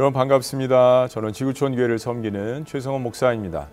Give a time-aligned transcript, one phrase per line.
[0.00, 1.08] 여러분 반갑습니다.
[1.08, 3.68] 저는 지구촌 교회를 섬기는 최성원 목사입니다.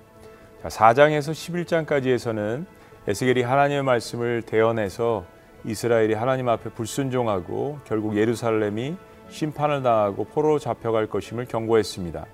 [0.61, 2.65] 자, 4장에서 11장까지에서는
[3.07, 5.23] 에스겔이 하나님의 말씀을 대언해서
[5.63, 8.97] 이스라엘이 하나님 앞에 불순종하고 결국 예루살렘이
[9.29, 12.25] 심판을 당하고 포로 잡혀갈 것임을 경고했습니다.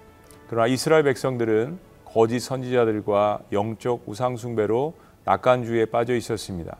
[0.49, 6.77] 그러나 이스라엘 백성들은 거짓 선지자들과 영적 우상 숭배로 낙관주의에 빠져 있었습니다.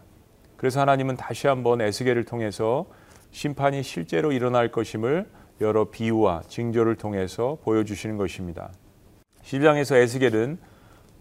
[0.58, 2.88] 그래서 하나님은 다시 한번 에스겔을 통해서
[3.30, 5.28] 심판이 실제로 일어날 것임을
[5.62, 8.72] 여러 비유와 징조를 통해서 보여주시는 것입니다.
[9.44, 10.58] 10장에서 에스겔은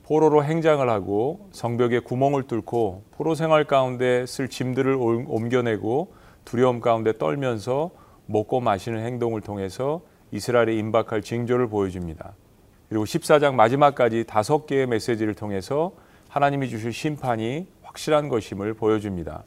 [0.05, 6.13] 포로로 행장을 하고 성벽에 구멍을 뚫고 포로 생활 가운데 쓸 짐들을 옮겨내고
[6.45, 7.91] 두려움 가운데 떨면서
[8.27, 10.03] 먹고 마시는 행동을 통해서
[10.33, 12.35] 이스라엘에 임박할 징조를 보여줍니다.
[12.89, 15.93] 그리고 14장 마지막까지 다섯 개의 메시지를 통해서
[16.29, 19.45] 하나님이 주실 심판이 확실한 것임을 보여줍니다.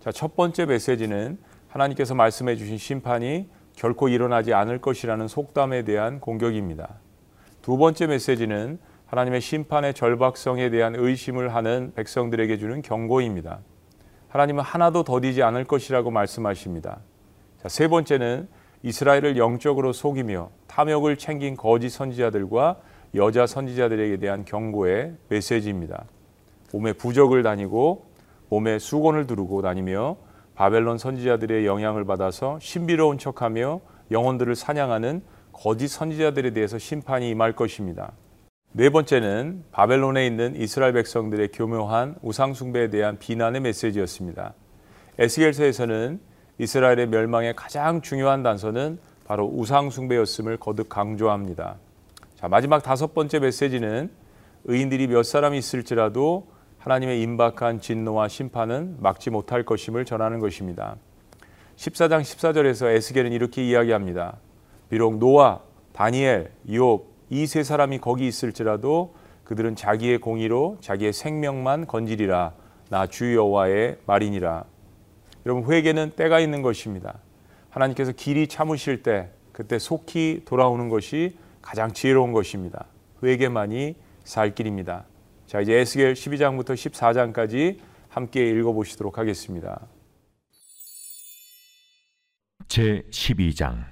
[0.00, 6.96] 자, 첫 번째 메시지는 하나님께서 말씀해 주신 심판이 결코 일어나지 않을 것이라는 속담에 대한 공격입니다.
[7.62, 13.60] 두 번째 메시지는 하나님의 심판의 절박성에 대한 의심을 하는 백성들에게 주는 경고입니다.
[14.28, 17.00] 하나님은 하나도 더디지 않을 것이라고 말씀하십니다.
[17.62, 18.48] 자, 세 번째는
[18.82, 22.76] 이스라엘을 영적으로 속이며 탐욕을 챙긴 거짓 선지자들과
[23.14, 26.04] 여자 선지자들에게 대한 경고의 메시지입니다.
[26.72, 28.06] 몸에 부적을 다니고
[28.48, 30.16] 몸에 수건을 두르고 다니며
[30.56, 38.12] 바벨론 선지자들의 영향을 받아서 신비로운 척하며 영혼들을 사냥하는 거짓 선지자들에 대해서 심판이 임할 것입니다.
[38.72, 44.54] 네 번째는 바벨론에 있는 이스라엘 백성들의 교묘한 우상 숭배에 대한 비난의 메시지였습니다.
[45.18, 46.20] 에스겔서에서는
[46.58, 51.76] 이스라엘의 멸망의 가장 중요한 단서는 바로 우상 숭배였음을 거듭 강조합니다.
[52.34, 54.10] 자, 마지막 다섯 번째 메시지는
[54.64, 56.46] 의인들이 몇 사람 있을지라도
[56.86, 60.94] 하나님의 임박한 진노와 심판은 막지 못할 것임을 전하는 것입니다.
[61.74, 64.36] 14장 14절에서 에스겔은 이렇게 이야기합니다.
[64.88, 65.58] 비록 노아,
[65.92, 72.52] 다니엘, 욥이 세 사람이 거기 있을지라도 그들은 자기의 공의로 자기의 생명만 건지리라
[72.88, 74.64] 나 주 여호와의 말이니라.
[75.44, 77.18] 여러분 회개는 때가 있는 것입니다.
[77.68, 82.86] 하나님께서 길이 참으실 때 그때 속히 돌아오는 것이 가장 지혜로운 것입니다.
[83.24, 85.04] 회개만이 살 길입니다.
[85.46, 89.86] 자, 이제 에스겔 12장부터 14장까지 함께 읽어 보시도록 하겠습니다.
[92.66, 93.84] 제 12장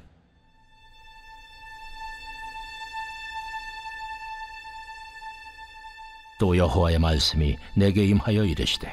[6.40, 8.92] 또 여호와의 말씀이 내게 임하여 이르시되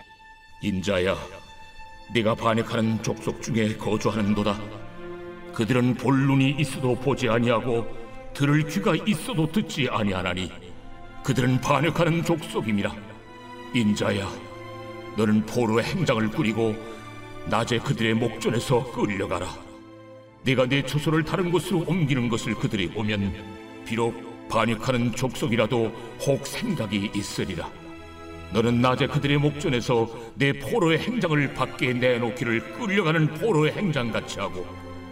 [0.61, 1.15] 인자야
[2.13, 4.59] 네가 반역하는 족속 중에 거주하는도다
[5.53, 7.87] 그들은 볼 눈이 있어도 보지 아니하고
[8.35, 10.70] 들을 귀가 있어도 듣지 아니하나니
[11.23, 12.95] 그들은 반역하는 족속임이라.
[13.73, 14.27] 인자야
[15.17, 16.75] 너는 포로의 행장을 꾸리고
[17.47, 19.47] 낮에 그들의 목전에서 끌려가라.
[20.43, 23.33] 네가 내 초소를 다른 곳으로 옮기는 것을 그들이 보면
[23.85, 25.91] 비록 반역하는 족속이라도
[26.25, 27.69] 혹 생각이 있으리라.
[28.51, 34.65] 너는 낮에 그들의 목전에서 내 포로의 행장을 밖에 내놓기를 끌려가는 포로의 행장같이 하고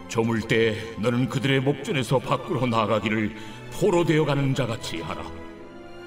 [0.09, 3.33] 저물 때 너는 그들의 목전에서 밖으로 나가기를
[3.71, 5.23] 포로 되어 가는 자같이 하라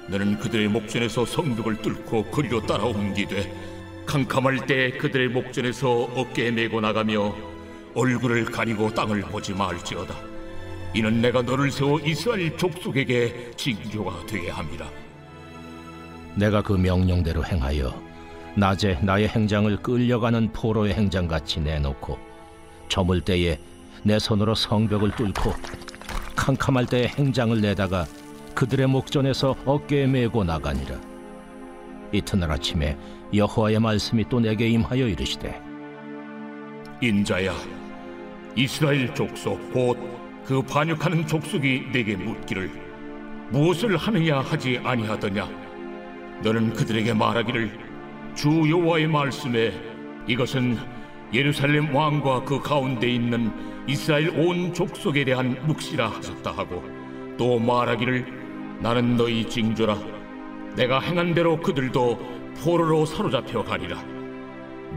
[0.07, 3.53] 너는 그들의 목전에서 성벽을 뚫고 거리로 따라 옮기되
[4.05, 7.33] 캄캄할 때 그들의 목전에서 어깨에 메고 나가며
[7.95, 10.33] 얼굴을 가리고 땅을 보지 말지어다.
[10.95, 14.87] 이는 내가 너를 세워 이스라엘 족속에게 징조가 되게 함이라
[16.35, 17.99] 내가 그 명령대로 행하여
[18.55, 22.19] 낮에 나의 행장을 끌려가는 포로의 행장같이 내놓고
[22.89, 23.57] 저물 때에
[24.03, 25.53] 내 손으로 성벽을 뚫고
[26.35, 28.05] 캄캄할 때에 행장을 내다가
[28.55, 30.99] 그들의 목전에서 어깨에 메고 나가니라.
[32.11, 32.97] 이튿날 아침에
[33.33, 35.59] 여호와의 말씀이 또 내게 임하여 이르시되
[37.01, 37.53] 인자야
[38.55, 40.13] 이스라엘 족속 곧
[40.45, 42.69] 그 반역하는 족속이 내게 묻기를
[43.49, 45.47] 무엇을 하느냐 하지 아니하더냐?
[46.43, 47.71] 너는 그들에게 말하기를
[48.35, 49.71] 주 여호와의 말씀에
[50.27, 50.77] 이것은
[51.33, 53.51] 예루살렘 왕과 그 가운데 있는
[53.87, 56.83] 이스라엘 온 족속에 대한 묵시라 하셨다 하고
[57.37, 58.42] 또 말하기를
[58.83, 59.97] 나는 너희 징조라.
[60.75, 62.19] 내가 행한 대로 그들도
[62.61, 64.03] 포로로 사로잡혀 가리라.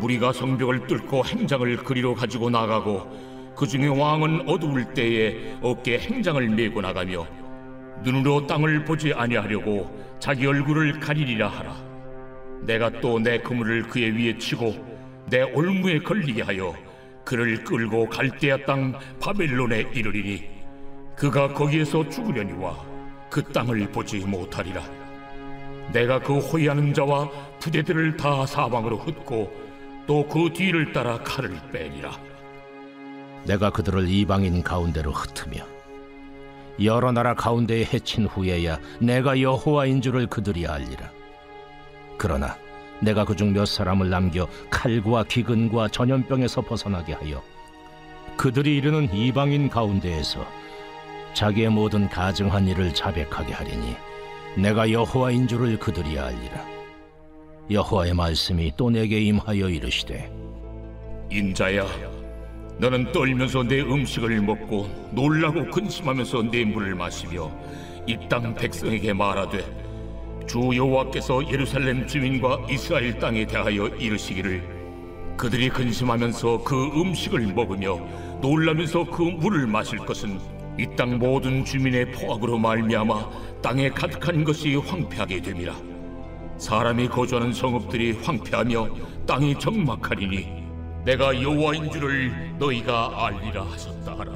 [0.00, 6.80] 무리가 성벽을 뚫고 행장을 그리로 가지고 나가고 그 중에 왕은 어두울 때에 어깨 행장을 메고
[6.80, 7.28] 나가며
[8.02, 11.76] 눈으로 땅을 보지 아니하려고 자기 얼굴을 가리리라 하라.
[12.62, 14.74] 내가 또 내 그물을 그의 위에 치고
[15.30, 16.74] 내 올무에 걸리게 하여
[17.24, 20.42] 그를 끌고 갈대아 땅 바벨론에 이르리니
[21.16, 22.95] 그가 거기에서 죽으려니와
[23.30, 24.82] 그 땅을 보지 못하리라.
[25.92, 27.30] 내가 그 호위하는 자와
[27.60, 29.52] 부대들을 다 사방으로 흩고
[30.06, 32.12] 또 그 뒤를 따라 칼을 빼니라.
[33.44, 35.64] 내가 그들을 이방인 가운데로 흩으며
[36.82, 41.10] 여러 나라 가운데에 해친 후에야 내가 여호와인 줄을 그들이 알리라.
[42.18, 42.56] 그러나
[43.00, 47.42] 내가 그중 몇 사람을 남겨 칼과 기근과 전염병에서 벗어나게 하여
[48.36, 50.46] 그들이 이르는 이방인 가운데에서
[51.36, 53.94] 자기의 모든 가증한 일을 자백하게 하리니
[54.56, 56.64] 내가 여호와인 줄을 그들이 알리라.
[57.70, 60.32] 여호와의 말씀이 또 내게 임하여 이르시되
[61.30, 61.84] 인자야,
[62.78, 67.50] 너는 떨면서 내 음식을 먹고 놀라고 근심하면서 내 물을 마시며
[68.06, 69.62] 이 땅 백성에게 말하되
[70.46, 74.62] 주 여호와께서 예루살렘 주민과 이스라엘 땅에 대하여 이르시기를
[75.36, 77.98] 그들이 근심하면서 그 음식을 먹으며
[78.40, 85.40] 놀라면서 그 물을 마실 것은 이 땅 모든 주민의 포악으로 말미암아 땅에 가득한 것이 황폐하게
[85.40, 85.74] 됨이라.
[86.58, 88.88] 사람이 거주하는 성읍들이 황폐하며
[89.26, 90.64] 땅이 적막하리니
[91.04, 94.32] 내가 여호와인 줄을 너희가 알리라 하셨다 하라.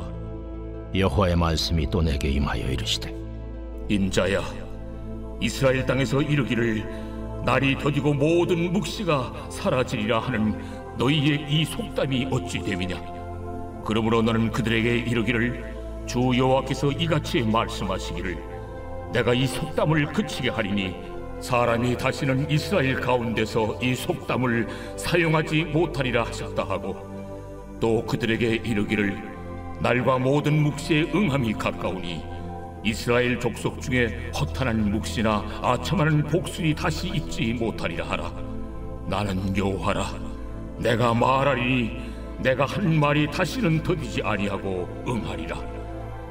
[0.95, 3.15] 여호와의 말씀이 또 내게 임하여 이르시되
[3.89, 4.41] 인자야
[5.41, 6.85] 이스라엘 땅에서 이르기를
[7.45, 10.59] 날이 더디고 모든 묵시가 사라지리라 하는
[10.99, 13.01] 너희의 이 속담이 어찌 됨이냐?
[13.85, 15.70] 그러므로 너는 그들에게 이르기를
[16.11, 18.37] 주 여호와께서 이같이 말씀하시기를
[19.13, 20.93] 내가 이 속담을 그치게 하리니
[21.41, 24.67] 사람이 다시는 이스라엘 가운데서 이 속담을
[24.97, 26.97] 사용하지 못하리라 하셨다 하고
[27.79, 29.23] 또 그들에게 이르기를
[29.79, 32.25] 날과 모든 묵시의 응함이 가까우니
[32.83, 38.33] 이스라엘 족속 중에 허탄한 묵시나 아첨하는 복순이 다시 있지 못하리라 하라.
[39.07, 40.07] 나는 여호와라.
[40.79, 42.01] 내가 말하리니
[42.39, 45.80] 내가 한 말이 다시는 더디지 아니하고 응하리라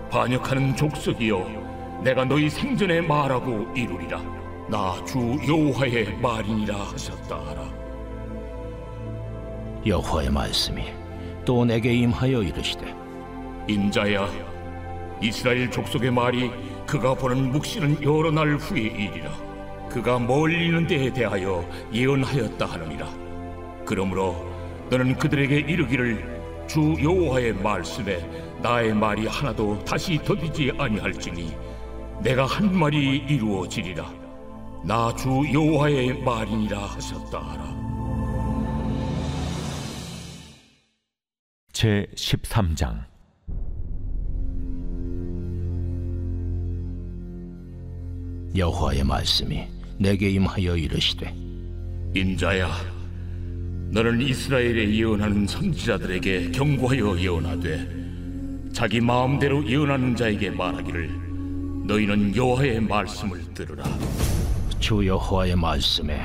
[0.10, 4.22] 반역하는 족속이여 내가 너희 생전에 말하고 이루리라.
[4.70, 5.18] 나 주
[5.48, 7.64] 여호와의 말이니라 하셨다 하라.
[9.86, 10.84] 여호와의 말씀이
[11.46, 12.94] 또 내게 임하여 이르시되
[13.68, 14.28] 인자야
[15.22, 16.52] 이스라엘 족속의 말이
[16.86, 19.32] 그가 보는 묵시는 여러 날 후의 일이라.
[19.90, 23.08] 그가 멀리 있는 데에 대하여 예언하였다 하느니라.
[23.86, 24.46] 그러므로
[24.90, 26.38] 너는 그들에게 이르기를
[26.69, 28.19] 주 여호와의 말씀에
[28.62, 31.51] 나의 말이 하나도 다시 더디지 아니할지니
[32.21, 34.13] 내가 한 말이 이루어지리라.
[34.86, 37.80] 나 주 여호와의 말이니라 하셨다 하라.
[41.74, 43.04] 제 13장.
[48.56, 49.68] 여호와의 말씀이
[49.98, 51.33] 내게 임하여 이르시되
[52.15, 52.69] 인자야,
[53.91, 61.09] 너는 이스라엘에 예언하는 선지자들에게 경고하여 예언하되 자기 마음대로 예언하는 자에게 말하기를
[61.88, 63.83] 너희는 여호와의 말씀을 들으라.
[64.80, 66.21] 주 여호와의 말씀에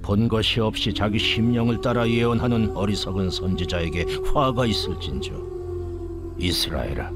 [0.00, 5.32] 본 것이 없이 자기 심령을 따라 예언하는 어리석은 선지자에게 화가 있을진저
[6.38, 7.10] 이스라엘아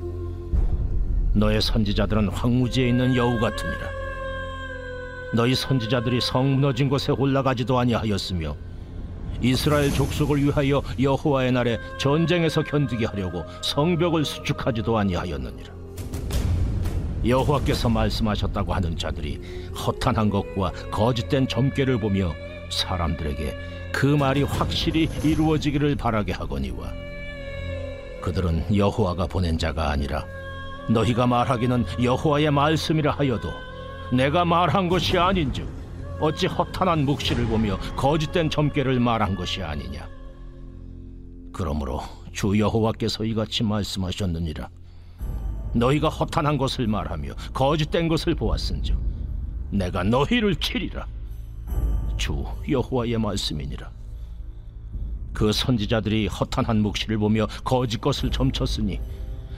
[1.32, 3.88] 너의 선지자들은 황무지에 있는 여우 같으니라
[5.32, 8.56] 너희 선지자들이 성 무너진 곳에 올라가지도 아니하였으며
[9.40, 15.72] 이스라엘 족속을 위하여 여호와의 날에 전쟁에서 견디게 하려고 성벽을 수축하지도 아니하였느니라.
[17.26, 19.40] 여호와께서 말씀하셨다고 하는 자들이
[19.74, 22.32] 허탄한 것과 거짓된 점괘를 보며
[22.70, 23.56] 사람들에게
[23.92, 26.92] 그 말이 확실히 이루어지기를 바라게 하거니와
[28.22, 30.24] 그들은 여호와가 보낸 자가 아니라
[30.88, 33.50] 너희가 말하기는 여호와의 말씀이라 하여도
[34.12, 35.79] 내가 말한 것이 아닌즉
[36.20, 40.08] 어찌 허탄한 묵시를 보며 거짓된 점괘를 말한 것이 아니냐?
[41.52, 44.68] 그러므로 주 여호와께서 이같이 말씀하셨느니라.
[45.74, 48.98] 너희가 허탄한 것을 말하며 거짓된 것을 보았은즉
[49.70, 51.06] 내가 너희를 치리라.
[52.16, 53.90] 주 여호와의 말씀이니라.
[55.32, 59.00] 그 선지자들이 허탄한 묵시를 보며 거짓 것을 점쳤으니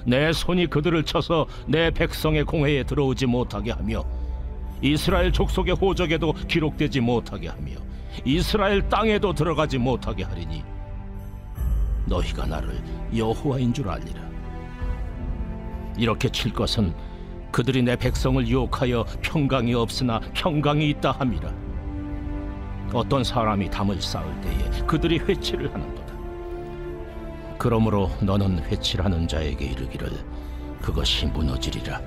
[0.06, 4.04] 내 손이 그들을 쳐서 내 백성의 공회에 들어오지 못하게 하며
[4.82, 7.72] 이스라엘 족속의 호적에도 기록되지 못하게 하며
[8.24, 10.64] 이스라엘 땅에도 들어가지 못하게 하리니
[12.06, 12.82] 너희가 나를
[13.16, 14.20] 여호와인 줄 알리라.
[15.96, 16.92] 이렇게 칠 것은
[17.52, 21.52] 그들이 내 백성을 유혹하여 평강이 없으나 평강이 있다 함이라.
[22.92, 26.12] 어떤 사람이 담을 쌓을 때에 그들이 회치를 하는도다.
[27.58, 30.10] 그러므로 너는 회칠하는 자에게 이르기를
[30.80, 32.00] 그것이 무너지리라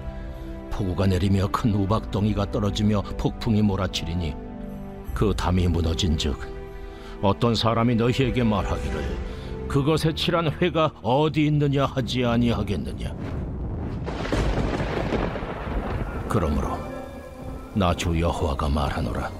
[0.76, 4.34] 폭우가 내리며 큰 우박덩이가 떨어지며 폭풍이 몰아치리니
[5.14, 6.38] 그 담이 무너진즉
[7.22, 9.18] 어떤 사람이 너희에게 말하기를
[9.70, 13.16] 그것에 칠한 회가 어디 있느냐 하지 아니하겠느냐?
[16.28, 16.78] 그러므로
[17.74, 19.32] 나 주 여호와가 말하노라.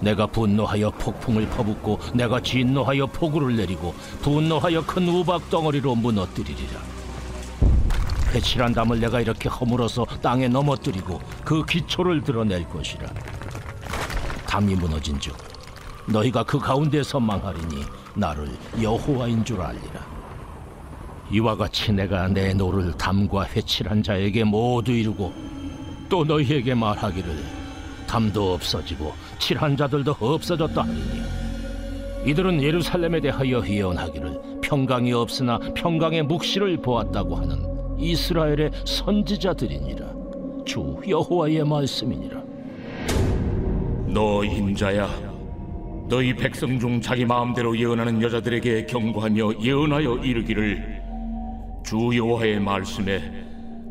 [0.00, 6.91] 내가 분노하여 폭풍을 퍼붓고 내가 진노하여 폭우를 내리고 분노하여 큰 우박 덩어리로 무너뜨리리라
[8.42, 13.08] 칠한 담을 내가 이렇게 허물어서 땅에 넘어뜨리고 그 기초를 드러낼 것이라.
[14.46, 15.34] 담이 무너진 즉
[16.06, 17.84] 너희가 그 가운데서 망하리니
[18.14, 18.50] 나를
[18.82, 20.04] 여호와인 줄 알리라.
[21.30, 25.32] 이와 같이 내가 내 노를 담과 회칠한 자에게 모두 이루고
[26.10, 27.42] 또 너희에게 말하기를
[28.06, 31.22] 담도 없어지고 칠한 자들도 없어졌다 하리니
[32.26, 37.71] 이들은 예루살렘에 대하여 예언하기를 평강이 없으나 평강의 묵시를 보았다고 하는
[38.02, 40.06] 이스라엘의 선지자들이니라.
[40.64, 42.42] 주 여호와의 말씀이니라.
[44.08, 45.08] 너 인자야
[46.08, 51.02] 너희 백성 중 자기 마음대로 예언하는 여자들에게 경고하며 예언하여 이르기를
[51.84, 53.22] 주 여호와의 말씀에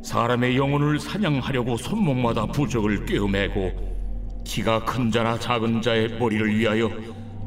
[0.04, 3.72] 사람의 영혼을 사냥하려고 손목마다 부적을 꿰어매고
[4.44, 6.90] 키가 큰 자나 작은 자의 머리를 위하여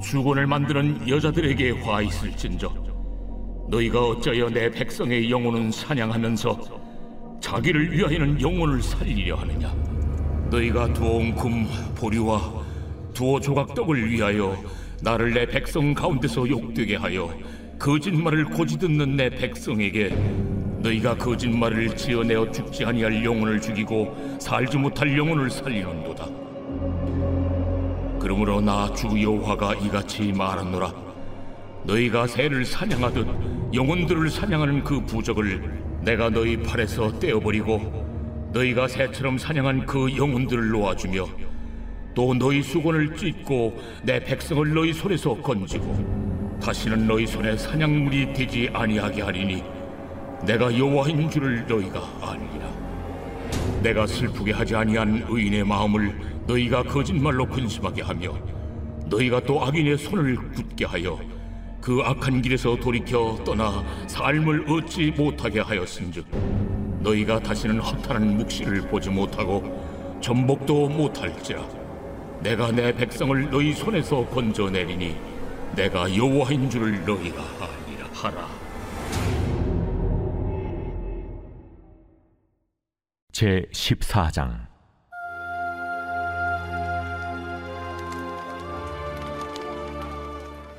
[0.03, 2.84] 수건을 만드는 여자들에게 화 있을진저
[3.69, 6.59] 너희가 어찌하여 내 백성의 영혼은 사냥하면서
[7.41, 9.75] 자기를 위하여는 영혼을 살리려 하느냐?
[10.51, 11.67] 너희가 두어온 금
[11.97, 12.53] 보리와
[13.13, 14.57] 두어 조각 떡을 위하여
[15.03, 17.31] 나를 내 백성 가운데서 욕되게 하여
[17.79, 20.11] 거짓말을 고지 듣는 내 백성에게
[20.79, 26.27] 너희가 거짓말을 지어내어 죽지 아니할 영혼을 죽이고 살지 못할 영혼을 살리는도다.
[28.21, 30.93] 그러므로 나 주 여호와가 이같이 말하노라
[31.85, 33.27] 너희가 새를 사냥하듯
[33.75, 41.27] 영혼들을 사냥하는 그 부적을 내가 너희 팔에서 떼어버리고 너희가 새처럼 사냥한 그 영혼들을 놓아주며
[42.15, 49.23] 또 너희 수건을 찢고 내 백성을 너희 손에서 건지고 다시는 너희 손에 사냥물이 되지 아니하게
[49.23, 49.63] 하리니
[50.47, 52.85] 내가 여호와인 줄을 너희가 아니라.
[53.83, 56.15] 내가 슬프게 하지 아니한 의인의 마음을
[56.47, 58.35] 너희가 거짓말로 근심하게 하며
[59.07, 61.19] 너희가 또 악인의 손을 굳게 하여
[61.85, 66.25] 그 악한 길에서 돌이켜 떠나 삶을 얻지 못하게 하였은즉
[67.01, 71.63] 너희가 다시는 허탄한 묵시를 보지 못하고 전복도 못할지라.
[72.41, 75.15] 내가 내 백성을 너희 손에서 건져내리니
[75.77, 78.49] 내가 여호와인 줄을 너희가 아니라 하라.
[83.31, 84.74] 제 14장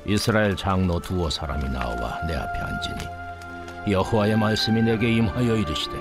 [0.06, 5.96] 이스라엘 장로 두어 사람이 나와 내 앞에 앉으니 여호와의 말씀이 내게 임하여 이르시되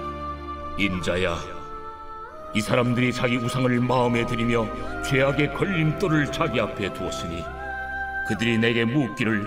[0.78, 1.36] 인자야
[2.54, 4.68] 이 사람들이 자기 우상을 마음에 들이며
[5.04, 7.44] 죄악의 걸림돌을 자기 앞에 두었으니
[8.28, 9.46] 그들이 내게 묻기를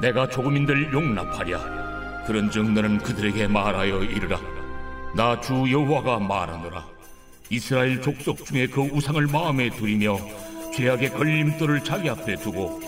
[0.00, 2.24] 내가 조금인들 용납하랴.
[2.26, 4.38] 그런즉 너는 그들에게 말하여 이르라.
[5.14, 6.84] 나 주 여호와가 말하노라.
[7.50, 10.18] 이스라엘 족속 중에 그 우상을 마음에 들이며
[10.74, 12.80] 죄악의 걸림돌을 자기 앞에 두고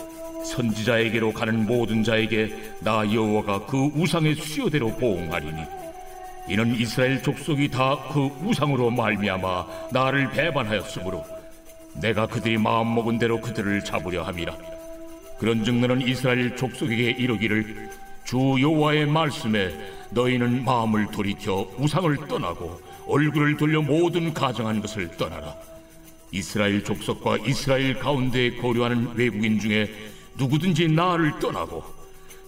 [0.51, 5.61] 선지자에게로 가는 모든 자에게 나 여호와가 그 우상의 수요대로 보응하리니
[6.49, 11.25] 이는 이스라엘 족속이 다 그 우상으로 말미암아 나를 배반하였으므로
[11.95, 14.55] 내가 그들이 마음 먹은 대로 그들을 잡으려 함이라.
[15.39, 17.89] 그런즉 너는 이스라엘 족속에게 이르기를
[18.23, 19.71] 주 여호와의 말씀에
[20.11, 25.55] 너희는 마음을 돌이켜 우상을 떠나고 얼굴을 돌려 모든 가정한 것을 떠나라.
[26.31, 29.89] 이스라엘 족속과 이스라엘 가운데 거류하는 외국인 중에
[30.37, 31.83] 누구든지 나를 떠나고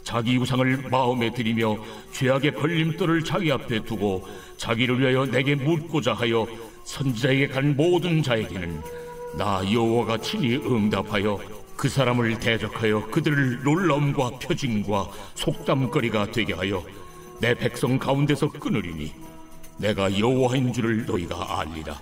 [0.03, 1.77] 자기 우상을 마음에 들이며
[2.13, 4.27] 죄악의 걸림돌을 자기 앞에 두고
[4.57, 6.47] 자기를 위하여 내게 묻고자 하여
[6.85, 8.81] 선지자에게 간 모든 자에게는
[9.37, 11.39] 나 여호와가 친히 응답하여
[11.75, 16.83] 그 사람을 대적하여 그들을 놀라움과 표징과 속담거리가 되게 하여
[17.39, 19.13] 내 백성 가운데서 끊으리니
[19.77, 22.01] 내가 여호와인 줄을 너희가 알리라.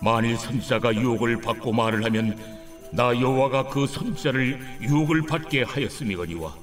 [0.00, 2.59] 만일 선지자가 유혹을 받고 말을 하면
[2.92, 6.54] 나 여호와가 그 선지자를 유혹을 받게 하였음이거니와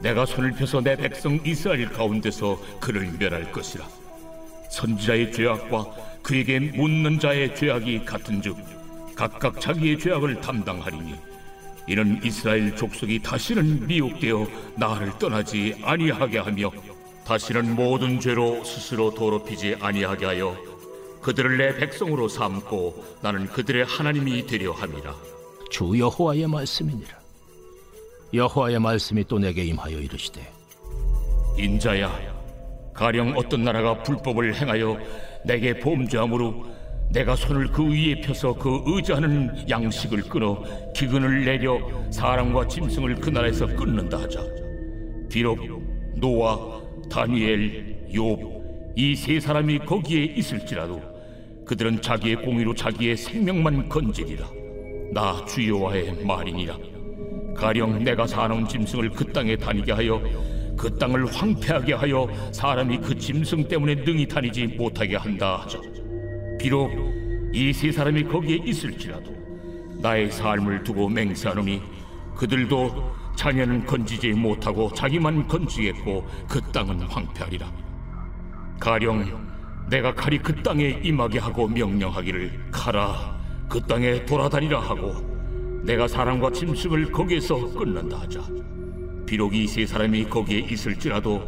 [0.00, 3.86] 내가 손을 펴서 내 백성 이스라엘 가운데서 그를 멸할 것이라.
[4.70, 5.86] 선지자의 죄악과
[6.22, 8.56] 그에게 묻는 자의 죄악이 같은즉
[9.14, 11.14] 각각 자기의 죄악을 담당하리니
[11.88, 14.46] 이는 이스라엘 족속이 다시는 미혹되어
[14.76, 16.70] 나를 떠나지 아니하게 하며
[17.24, 20.56] 다시는 모든 죄로 스스로 더럽히지 아니하게 하여
[21.22, 25.14] 그들을 내 백성으로 삼고 나는 그들의 하나님이 되려 함이라
[25.70, 27.18] 주 여호와의 말씀이니라.
[28.34, 30.46] 여호와의 말씀이 또 내게 임하여 이르시되
[31.56, 32.10] 인자야
[32.92, 34.98] 가령 어떤 나라가 불법을 행하여
[35.44, 36.66] 내게 범죄함으로
[37.10, 40.62] 내가 손을 그 위에 펴서 그 의지하는 양식을 끊어
[40.94, 41.78] 기근을 내려
[42.10, 44.40] 사람과 짐승을 그 나라에서 끊는다 하자.
[45.30, 45.58] 비록
[46.16, 46.58] 노아
[47.10, 48.58] 다니엘 욥
[48.96, 51.00] 이 세 사람이 거기에 있을지라도
[51.64, 54.46] 그들은 자기의 공의로 자기의 생명만 건지리라
[55.12, 56.76] 나 주여와의 말이니라
[57.56, 60.20] 가령 내가 사나운 짐승을 그 땅에 다니게 하여
[60.76, 65.82] 그 땅을 황폐하게 하여 사람이 그 짐승 때문에 능히 다니지 못하게 한다 하죠.
[66.58, 66.90] 비록
[67.52, 69.34] 이 세 사람이 거기에 있을지라도
[70.00, 71.82] 나의 삶을 두고 맹세하노니
[72.36, 77.72] 그들도 자녀는 건지지 못하고 자기만 건지겠고 그 땅은 황폐하리라.
[78.78, 79.48] 가령
[79.90, 83.37] 내가 칼이 그 땅에 임하게 하고 명령하기를 가라
[83.68, 85.14] 그 땅에 돌아다니라 하고
[85.84, 88.40] 내가 사람과 짐승을 거기에서 끊는다 하자.
[89.26, 91.46] 비록 이 세 사람이 거기에 있을지라도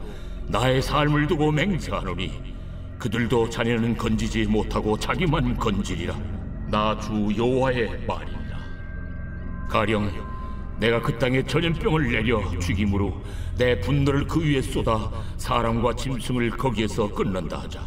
[0.48, 2.30] 나의 삶을 두고 맹세하노니
[2.98, 6.14] 그들도 자녀는 건지지 못하고 자기만 건지리라.
[6.70, 8.58] 나 주 여호와의 말이니라.
[9.68, 10.10] 가령
[10.78, 13.20] 내가 그 땅에 전염병을 내려 죽임으로
[13.58, 17.86] 내 분노를 그 위에 쏟아 사람과 짐승을 거기에서 끊는다 하자.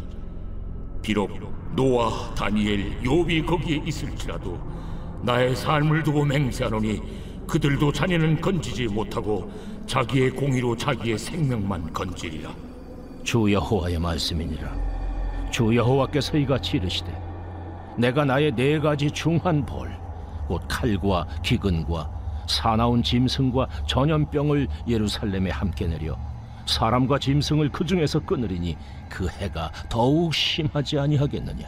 [1.02, 4.58] 비록 노아, 다니엘, 욥이 거기에 있을지라도
[5.22, 7.00] 나의 삶을 두고 맹세하노니
[7.46, 9.50] 그들도 자녀는 건지지 못하고
[9.86, 12.50] 자기의 공의로 자기의 생명만 건지리라.
[13.22, 14.70] 주 여호와의 말씀이니라
[15.50, 17.10] 주 여호와께서 이같이 이르시되
[17.96, 20.04] 내가 나의 네 가지 중한 벌
[20.46, 22.10] 곧 칼과 기근과
[22.46, 26.16] 사나운 짐승과 전염병을 예루살렘에 함께 내려
[26.66, 28.76] 사람과 짐승을 그 중에서 끊으리니
[29.08, 31.66] 그 해가 더욱 심하지 아니하겠느냐?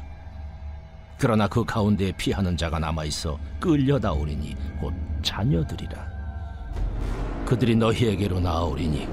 [1.18, 6.16] 그러나 그 가운데에 피하는 자가 남아 있어 끌려다 오리니 곧 자녀들이라.
[7.46, 9.08] 그들이 너희에게로 나아오리니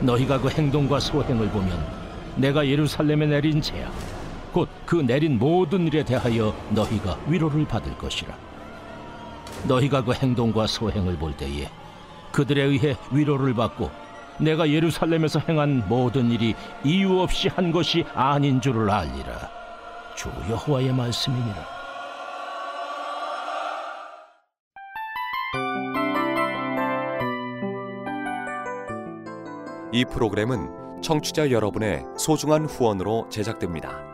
[0.00, 1.86] 너희가 그 행동과 소행을 보면
[2.36, 3.90] 내가 예루살렘에 내린 죄야
[4.52, 8.36] 곧 그 내린 모든 일에 대하여 너희가 위로를 받을 것이라.
[9.66, 11.68] 너희가 그 행동과 소행을 볼 때에
[12.32, 13.90] 그들에 의해 위로를 받고
[14.38, 19.50] 내가 예루살렘에서 행한 모든 일이 이유 없이 한 것이 아닌 줄을 알리라
[20.14, 21.74] 주 여호와의 말씀이니라
[29.92, 34.13] 이 프로그램은 청취자 여러분의 소중한 후원으로 제작됩니다.